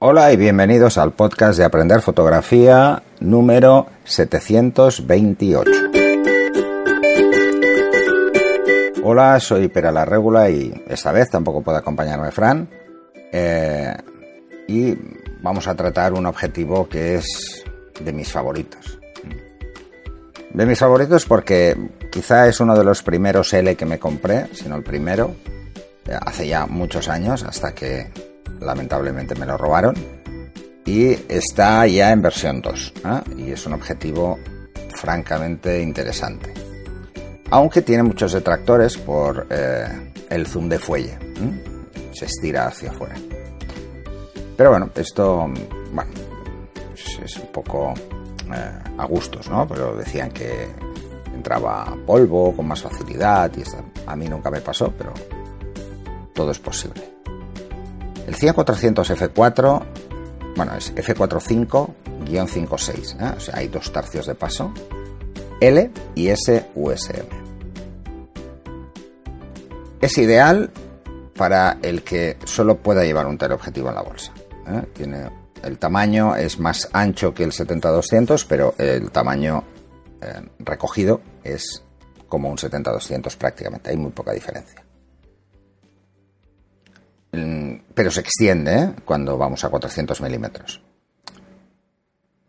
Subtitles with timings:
[0.00, 5.70] Hola y bienvenidos al podcast de Aprender Fotografía número 728.
[9.04, 12.68] Hola, soy Pera la Regula y esta vez tampoco puede acompañarme Fran.
[13.32, 13.94] Eh,
[14.66, 14.94] y
[15.40, 17.64] vamos a tratar un objetivo que es
[18.00, 18.98] de mis favoritos.
[20.52, 21.76] De mis favoritos porque
[22.10, 25.36] quizá es uno de los primeros L que me compré, si no el primero,
[26.20, 29.94] hace ya muchos años, hasta que lamentablemente me lo robaron.
[30.86, 32.92] Y está ya en versión 2.
[33.04, 33.20] ¿eh?
[33.38, 34.38] Y es un objetivo
[34.94, 36.52] francamente interesante.
[37.50, 41.18] Aunque tiene muchos detractores por eh, el zoom de fuelle.
[42.12, 43.14] Se estira hacia afuera.
[44.56, 45.48] Pero bueno, esto
[47.22, 47.94] es un poco
[48.54, 49.66] eh, a gustos, ¿no?
[49.66, 50.68] Pero decían que
[51.34, 53.62] entraba polvo con más facilidad y
[54.06, 55.12] a mí nunca me pasó, pero
[56.32, 57.14] todo es posible.
[58.26, 59.82] El 100-400 F4,
[60.56, 63.34] bueno, es F45-56, ¿eh?
[63.36, 64.72] o sea, hay dos tercios de paso,
[65.60, 67.26] L y S USM.
[70.00, 70.70] Es ideal
[71.36, 74.32] para el que solo pueda llevar un teleobjetivo en la bolsa.
[74.68, 74.84] ¿eh?
[74.94, 75.28] Tiene,
[75.62, 79.64] el tamaño es más ancho que el 70-200, pero el tamaño
[80.20, 81.82] eh, recogido es
[82.28, 84.83] como un 70-200 prácticamente, hay muy poca diferencia
[87.94, 88.92] pero se extiende ¿eh?
[89.04, 90.80] cuando vamos a 400 milímetros.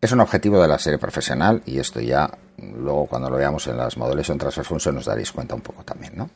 [0.00, 3.76] Es un objetivo de la serie profesional y esto ya luego cuando lo veamos en
[3.76, 6.30] las Modulation Transfer Function nos daréis cuenta un poco también, ¿no?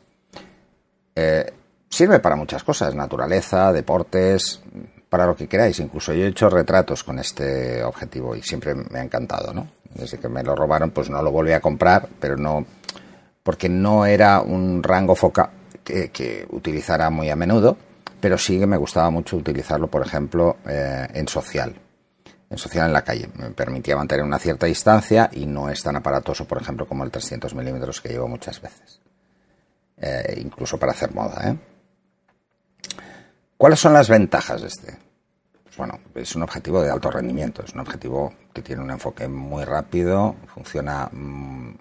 [1.15, 1.53] Eh,
[1.89, 4.61] sirve para muchas cosas, naturaleza, deportes,
[5.09, 5.79] para lo que queráis.
[5.79, 9.67] Incluso yo he hecho retratos con este objetivo y siempre me ha encantado, ¿no?
[9.93, 12.65] Desde que me lo robaron, pues no lo volví a comprar, pero no,
[13.43, 15.49] porque no era un rango focal
[15.83, 17.77] que, que utilizara muy a menudo
[18.21, 21.75] pero sí que me gustaba mucho utilizarlo, por ejemplo, eh, en social.
[22.49, 23.29] En social en la calle.
[23.35, 27.11] Me permitía mantener una cierta distancia y no es tan aparatoso, por ejemplo, como el
[27.11, 28.99] 300 milímetros que llevo muchas veces.
[29.97, 31.49] Eh, incluso para hacer moda.
[31.49, 31.57] ¿eh?
[33.57, 34.97] ¿Cuáles son las ventajas de este?
[35.63, 39.27] Pues bueno, es un objetivo de alto rendimiento, es un objetivo que tiene un enfoque
[39.27, 41.75] muy rápido, funciona mm,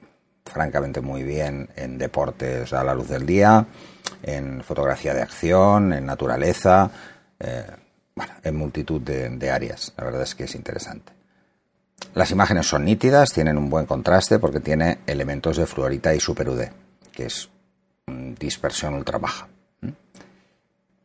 [0.50, 3.66] francamente muy bien en deportes a la luz del día,
[4.22, 6.90] en fotografía de acción, en naturaleza,
[7.38, 7.66] eh,
[8.14, 9.92] bueno, en multitud de, áreas.
[9.96, 11.12] La verdad es que es interesante.
[12.14, 16.48] Las imágenes son nítidas, tienen un buen contraste porque tiene elementos de fluorita y super
[16.48, 16.64] UD,
[17.12, 17.48] que es
[18.38, 19.48] dispersión ultra baja.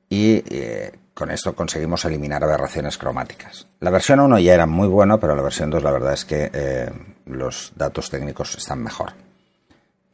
[0.10, 3.68] Y eh, con esto conseguimos eliminar aberraciones cromáticas.
[3.80, 6.50] La versión 1 ya era muy buena, pero la versión 2 la verdad es que
[6.54, 6.92] eh,
[7.26, 9.14] los datos técnicos están mejor.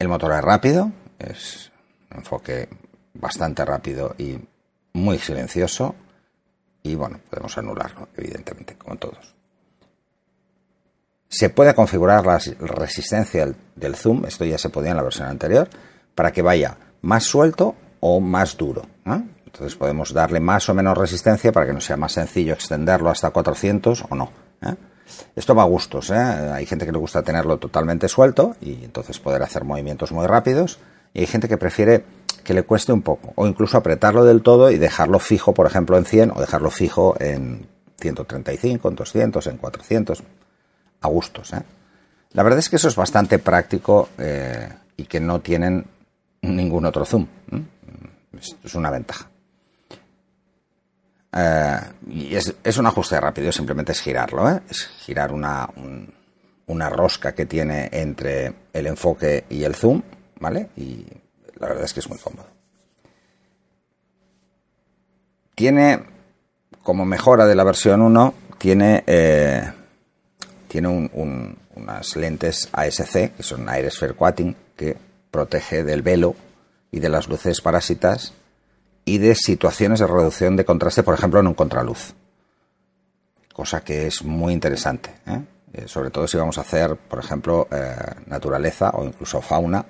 [0.02, 1.72] El motor es rápido, es
[2.10, 2.68] un enfoque
[3.14, 4.36] bastante rápido y
[4.94, 5.94] muy silencioso.
[6.82, 9.36] Y bueno, podemos anularlo, evidentemente, como todos.
[11.30, 15.70] Se puede configurar la resistencia del zoom, esto ya se podía en la versión anterior,
[16.16, 18.82] para que vaya más suelto o más duro.
[19.06, 23.30] Entonces podemos darle más o menos resistencia para que no sea más sencillo extenderlo hasta
[23.30, 24.32] 400 o no.
[24.64, 24.74] ¿eh?
[25.36, 26.10] Esto va a gustos.
[26.10, 26.16] ¿eh?
[26.16, 30.80] Hay gente que le gusta tenerlo totalmente suelto y entonces poder hacer movimientos muy rápidos.
[31.14, 32.04] Y hay gente que prefiere
[32.44, 35.98] que le cueste un poco, o incluso apretarlo del todo y dejarlo fijo, por ejemplo,
[35.98, 37.68] en 100, o dejarlo fijo en
[38.00, 40.24] 135, en 200, en 400,
[41.02, 41.54] a gustos.
[41.54, 41.62] ¿eh?
[42.32, 45.86] La verdad es que eso es bastante práctico eh, y que no tienen
[46.42, 47.28] ningún otro zoom.
[48.64, 49.31] Es una ventaja.
[51.34, 55.68] Eh, y es, un ajuste rápido, simplemente es girarlo, es girar una,
[56.68, 60.02] una rosca que tiene entre el enfoque y el zoom,
[60.40, 60.70] ¿vale?
[60.76, 61.06] Y
[61.58, 62.48] la verdad es que es muy cómodo.
[65.56, 66.04] Tiene,
[66.82, 69.72] como mejora de la versión 1, tiene, eh,
[70.68, 71.10] tiene
[71.76, 74.98] unas lentes ASC, que son Air Sphere Coating, que
[75.30, 76.36] protege del velo
[76.92, 78.34] y de las luces parásitas
[79.12, 82.14] y de situaciones de reducción de contraste, por ejemplo, en un contraluz.
[83.54, 85.42] Cosa que es muy interesante, ¿eh?
[85.74, 87.68] Eh, sobre todo si vamos a hacer, por ejemplo,
[88.26, 89.86] naturaleza o incluso fauna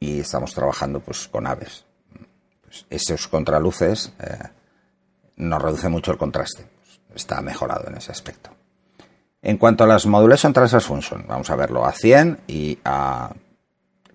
[0.00, 1.84] y estamos trabajando pues con aves.
[2.62, 4.38] Pues, esos contraluces eh,
[5.36, 6.66] nos reduce mucho el contraste.
[7.14, 8.50] está mejorado en ese aspecto.
[9.42, 13.32] En cuanto a las Modulation Transfer Function, vamos a verlo a 100 y a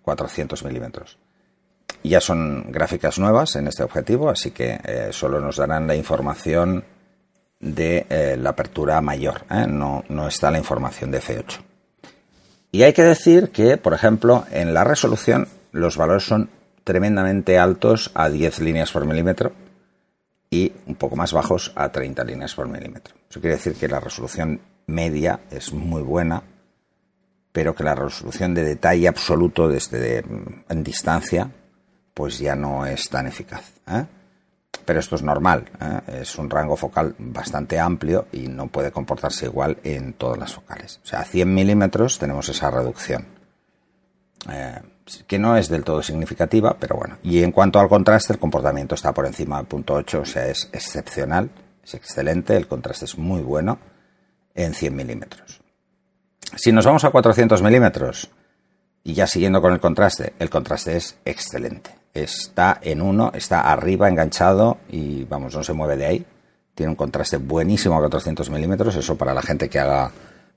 [0.01, 1.17] 400 milímetros.
[2.03, 6.83] Ya son gráficas nuevas en este objetivo, así que eh, solo nos darán la información
[7.59, 11.59] de eh, la apertura mayor, no, no está la información de F8.
[12.71, 16.49] Y hay que decir que, por ejemplo, en la resolución los valores son
[16.83, 19.51] tremendamente altos a 10 líneas por milímetro
[20.49, 23.15] y un poco más bajos a 30 líneas por milímetro.
[23.29, 26.41] Eso quiere decir que la resolución media es muy buena,
[27.51, 30.23] pero que la resolución de detalle absoluto desde
[30.69, 31.51] en distancia
[32.19, 33.71] pues ya no es tan eficaz.
[33.87, 34.05] ¿eh?
[34.83, 36.19] Pero esto es normal, ¿eh?
[36.19, 40.99] es un rango focal bastante amplio y no puede comportarse igual en todas las focales.
[41.01, 43.25] O sea, a 100 milímetros tenemos esa reducción,
[44.51, 44.81] eh,
[45.27, 47.19] que no es del todo significativa, pero bueno.
[47.23, 50.45] Y en cuanto al contraste, el comportamiento está por encima del punto 8, o sea,
[50.45, 51.49] es excepcional,
[51.81, 53.79] es excelente, el contraste es muy bueno
[54.53, 55.61] en 100 milímetros.
[56.57, 58.29] Si nos vamos a 400 milímetros,
[59.05, 64.07] y ya siguiendo con el contraste, el contraste es excelente está en uno, está arriba
[64.07, 66.25] enganchado y vamos, no se mueve de ahí.
[66.75, 70.11] Tiene un contraste buenísimo a 400 milímetros, eso para la gente que haga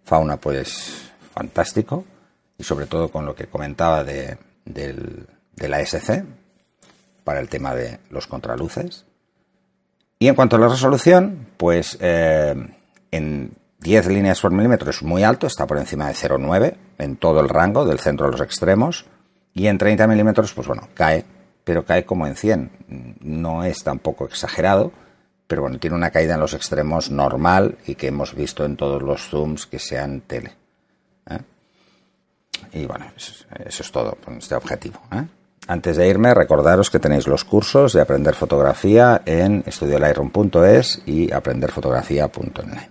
[0.04, 2.04] fauna pues fantástico
[2.58, 4.38] y sobre todo con lo que comentaba de,
[5.56, 6.24] la SC
[7.24, 9.04] para el tema de los contraluces.
[10.18, 12.54] Y en cuanto a la resolución, pues eh,
[13.10, 17.40] en 10 líneas por milímetro es muy alto, está por encima de 0,9 en todo
[17.40, 19.06] el rango, del centro a los extremos.
[19.54, 21.24] Y en 30 milímetros, pues bueno, cae
[21.64, 23.18] pero cae como en 100.
[23.20, 24.92] No es tampoco exagerado,
[25.46, 29.02] pero bueno, tiene una caída en los extremos normal y que hemos visto en todos
[29.02, 30.52] los zooms que sean tele.
[31.28, 31.38] ¿eh?
[32.72, 35.00] Y bueno, eso, es todo con este objetivo.
[35.12, 35.24] ¿eh?
[35.68, 42.90] Antes de irme, recordaros que tenéis los cursos de aprender fotografía en estudiolightroom.es y aprenderfotografía.online.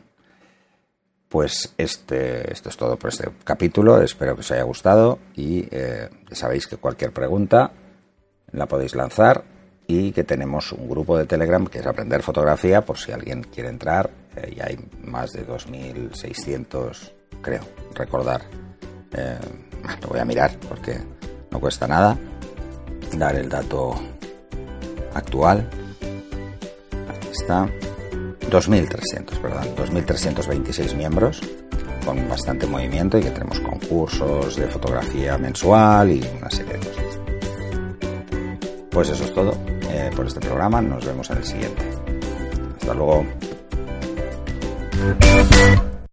[1.28, 4.02] Pues este, esto es todo por este capítulo.
[4.02, 7.72] Espero que os haya gustado y eh, sabéis que cualquier pregunta
[8.54, 9.44] la podéis lanzar
[9.88, 13.70] y que tenemos un grupo de Telegram que es Aprender Fotografía, por si alguien quiere
[13.70, 14.10] entrar.
[14.36, 17.12] Eh, y hay más de 2.600,
[17.42, 17.62] creo,
[17.94, 18.42] recordar.
[19.14, 19.38] Eh,
[20.02, 20.98] lo voy a mirar porque
[21.50, 22.18] no cuesta nada
[23.18, 23.96] dar el dato
[25.14, 25.70] actual.
[27.10, 27.68] Aquí está.
[28.50, 31.42] 2.300, perdón, 2.326 miembros
[32.06, 37.01] con bastante movimiento y que tenemos concursos de fotografía mensual y una serie de cosas.
[38.92, 39.54] Pues eso es todo
[39.90, 40.82] eh, por este programa.
[40.82, 41.82] Nos vemos en el siguiente.
[42.80, 43.26] Hasta luego.